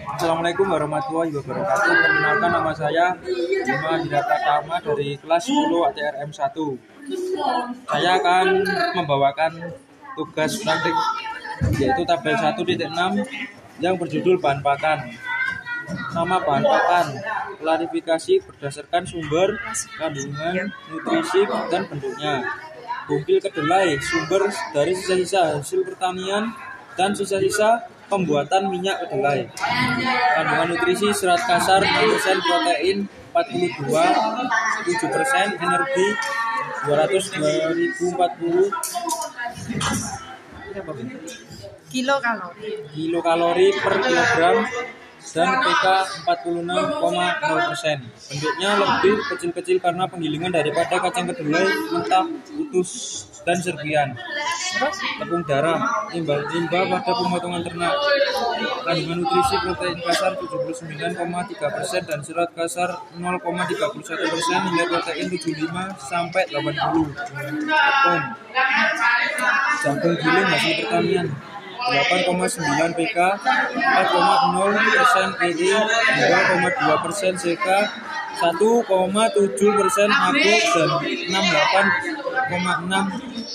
Assalamualaikum 0.00 0.64
warahmatullahi 0.64 1.28
wabarakatuh. 1.36 1.92
Perkenalkan 1.92 2.50
nama 2.56 2.72
saya 2.72 3.12
Bima 3.68 4.00
Hiratama 4.00 4.80
dari 4.80 5.20
kelas 5.20 5.44
10 5.44 5.88
ATRM 5.92 6.30
1. 6.32 6.40
Saya 7.84 8.10
akan 8.16 8.46
membawakan 8.96 9.52
tugas 10.16 10.56
praktik 10.64 10.96
yaitu 11.76 12.02
tabel 12.08 12.32
1.6 12.32 12.64
yang 13.84 13.94
berjudul 14.00 14.40
bahan 14.40 14.64
pakan. 14.64 15.12
Nama 16.16 16.36
bahan 16.48 16.64
pakan, 16.64 17.06
klarifikasi 17.60 18.34
berdasarkan 18.48 19.04
sumber, 19.04 19.60
kandungan, 20.00 20.72
nutrisi, 20.88 21.44
dan 21.68 21.84
bentuknya. 21.84 22.48
Bungkil 23.04 23.42
kedelai, 23.42 24.00
sumber 24.00 24.48
dari 24.72 24.96
sisa-sisa 24.96 25.60
hasil 25.60 25.84
pertanian 25.84 26.56
dan 26.94 27.12
sisa-sisa 27.12 27.84
pembuatan 28.10 28.66
minyak 28.66 29.06
kedelai. 29.06 29.46
Kandungan 30.34 30.74
nutrisi 30.74 31.14
serat 31.14 31.46
kasar 31.46 31.86
6%, 31.86 32.42
protein 32.42 33.06
42, 33.30 33.86
7%, 34.90 35.62
energi 35.62 36.06
200 36.90 37.22
2040 40.70 41.50
kilo 41.90 42.22
kalori 42.22 42.70
kilokalori 42.94 43.74
per 43.82 43.94
kilogram 43.98 44.56
dan 45.20 45.60
pK 45.60 45.86
46,0%. 46.24 48.00
Bentuknya 48.30 48.70
lebih 48.80 49.14
kecil-kecil 49.28 49.76
karena 49.78 50.04
penggilingan 50.08 50.52
daripada 50.52 50.96
kacang 50.96 51.28
kedelai 51.28 51.68
mentah, 51.92 52.26
utus, 52.56 52.90
dan 53.44 53.56
serpian. 53.60 54.08
Tepung 55.20 55.44
darah, 55.44 56.08
limbah-limbah 56.12 56.82
pada 56.88 57.12
pemotongan 57.12 57.62
ternak. 57.64 57.94
Kandungan 58.80 59.16
nutrisi 59.24 59.56
protein 59.60 59.98
kasar 60.04 60.32
79,3% 60.40 62.08
dan 62.08 62.20
serat 62.24 62.50
kasar 62.56 62.90
0,31% 63.16 64.66
hingga 64.66 64.84
protein 64.88 65.26
75 65.28 66.00
sampai 66.00 66.42
80. 66.48 67.12
Tepung. 67.68 68.22
Jagung 69.80 70.16
giling 70.20 70.48
hasil 70.48 70.72
pertanian 70.84 71.26
8,9 71.90 72.94
PK, 72.94 73.18
4,0 73.18 74.94
persen 74.94 75.34
EE, 75.42 75.74
2,2 75.74 77.02
persen 77.02 77.34
CK, 77.34 77.66
1,7 78.40 79.68
persen 79.74 80.08
AB 80.08 80.44
dan 80.70 80.90
68,6 81.34 83.10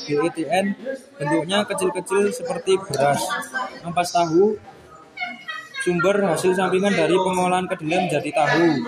GETN. 0.05 0.65
Bentuknya 1.15 1.63
kecil-kecil 1.63 2.35
seperti 2.35 2.75
beras. 2.83 3.23
Ampas 3.87 4.11
tahu, 4.11 4.59
sumber 5.81 6.27
hasil 6.27 6.53
sampingan 6.53 6.91
dari 6.91 7.15
pengolahan 7.15 7.71
kedelai 7.71 8.03
menjadi 8.05 8.29
tahu. 8.35 8.83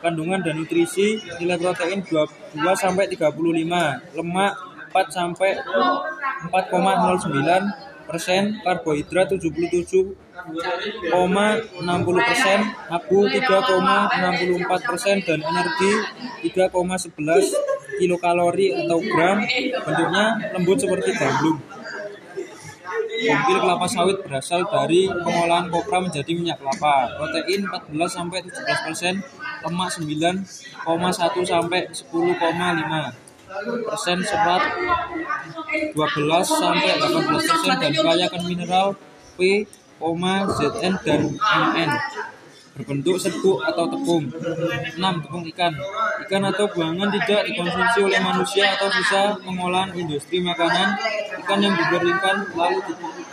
Kandungan 0.00 0.40
dan 0.40 0.56
nutrisi 0.56 1.20
nilai 1.42 1.58
protein 1.58 2.06
22 2.06 2.54
sampai 2.78 3.10
35, 3.10 4.14
lemak 4.16 4.54
4 4.94 5.10
sampai 5.10 5.58
4,09 6.48 7.89
persen, 8.10 8.58
karbohidrat 8.66 9.30
77,60 9.30 10.18
persen, 12.18 12.58
abu 12.90 13.30
3,64 13.30 14.88
persen, 14.90 15.16
dan 15.22 15.38
energi 15.40 15.92
3,11 16.50 18.02
kilokalori 18.02 18.66
atau 18.74 18.98
gram. 18.98 19.38
Bentuknya 19.86 20.24
lembut 20.58 20.78
seperti 20.82 21.14
gandum. 21.14 21.62
Bungkil 23.20 23.58
kelapa 23.60 23.84
sawit 23.84 24.24
berasal 24.24 24.64
dari 24.64 25.04
pengolahan 25.06 25.68
kopra 25.68 26.00
menjadi 26.00 26.32
minyak 26.32 26.56
kelapa. 26.56 27.20
Protein 27.20 27.68
14 27.68 28.08
sampai 28.08 28.40
17 28.42 28.86
persen, 28.88 29.14
lemak 29.60 29.88
9,1 29.92 31.44
sampai 31.44 31.84
10,5 31.92 33.29
persen 33.86 34.18
serat 34.22 34.62
12 35.94 35.98
sampai 36.46 36.90
18 37.02 37.50
persen 37.50 37.74
dan 37.82 37.92
kaya 37.94 38.24
akan 38.30 38.42
mineral 38.46 38.88
P, 39.34 39.66
Zn 40.54 40.94
dan 41.02 41.20
Mn 41.34 41.90
berbentuk 42.80 43.20
serbuk 43.20 43.60
atau 43.66 43.84
tepung 43.92 44.24
6. 44.30 44.96
Tepung 44.96 45.44
ikan 45.52 45.72
ikan 46.24 46.42
atau 46.48 46.64
buangan 46.72 47.10
tidak 47.12 47.40
dikonsumsi 47.50 47.98
oleh 48.06 48.20
manusia 48.24 48.64
atau 48.78 48.88
sisa 48.88 49.36
pengolahan 49.42 49.92
industri 49.98 50.40
makanan 50.40 50.96
ikan 51.50 51.66
yang 51.66 51.74
dikeringkan 51.74 52.46
lalu 52.54 52.78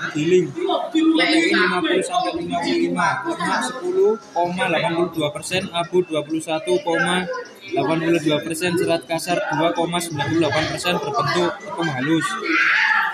digiling 0.09 0.49
protein 0.49 1.53
50 1.53 2.01
sampai 2.01 2.33
55 2.49 2.97
lemak 2.97 3.13
10,82 4.33 5.35
persen 5.37 5.69
abu 5.69 6.01
21, 6.01 6.81
82 7.77 8.41
persen 8.41 8.73
serat 8.73 9.05
kasar 9.05 9.37
2,98 9.53 10.49
persen 10.49 10.97
berbentuk 10.97 11.61
tepung 11.61 11.89
halus. 11.93 12.25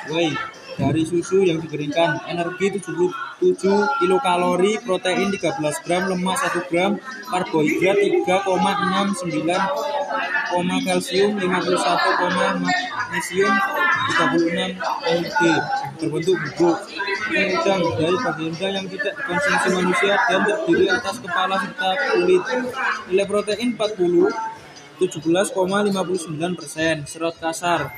Whey 0.08 0.32
dari 0.80 1.04
susu 1.04 1.44
yang 1.44 1.60
dikeringkan 1.60 2.24
energi 2.32 2.80
77 2.80 3.12
kilokalori 4.00 4.80
protein 4.88 5.36
13 5.36 5.84
gram 5.84 6.16
lemak 6.16 6.40
1 6.48 6.64
gram 6.72 6.96
karbohidrat 7.28 8.00
3,69 8.24 9.52
kalsium 10.88 11.36
51, 11.36 12.64
magnesium 12.64 13.54
36 14.04 14.76
mg 15.08 15.40
berbentuk 16.00 16.36
bubuk 16.36 16.78
udang 17.34 17.82
dari 17.96 18.16
bagian 18.20 18.74
yang 18.84 18.88
tidak 18.92 19.14
dikonsumsi 19.16 19.68
manusia 19.74 20.14
dan 20.28 20.44
terdiri 20.44 20.86
atas 20.92 21.18
kepala 21.24 21.56
serta 21.58 21.90
kulit 22.12 22.44
nilai 23.10 23.26
protein 23.26 23.74
40 23.80 24.28
17,59 25.02 26.60
persen 26.60 26.96
serat 27.10 27.36
kasar 27.42 27.90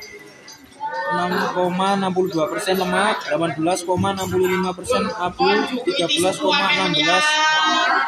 6,62 1.06 2.50
persen 2.50 2.82
lemak, 2.82 3.30
18,65 3.30 4.74
persen 4.74 5.06
abu, 5.22 5.46
13,16 5.86 6.42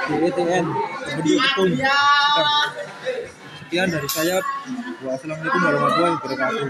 DETN 0.09 0.65
berbentuk. 1.15 1.79
Sekian 3.63 3.87
dari 3.93 4.09
saya. 4.11 4.43
Wassalamualaikum 4.99 5.63
warahmatullahi 5.63 6.19
wabarakatuh. 6.19 6.67